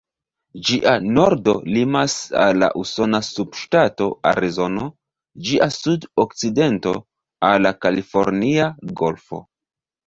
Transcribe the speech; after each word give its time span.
Ĝia 0.67 0.93
nordo 1.17 1.53
limas 1.75 2.15
al 2.45 2.57
la 2.63 2.71
usona 2.83 3.19
subŝtato 3.29 4.09
Arizono, 4.33 4.89
ĝia 5.51 5.71
sud-okcidento 5.79 6.99
al 7.53 7.65
la 7.69 7.75
Kalifornia 7.85 8.75
Golfo. 9.05 9.47